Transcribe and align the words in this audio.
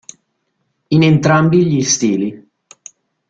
In 0.87 1.03
entrambi 1.03 1.63
gli 1.63 1.83
stili. 1.83 2.49